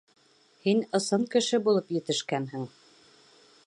[0.63, 2.69] Һин ысын кеше булып етешкәнһең...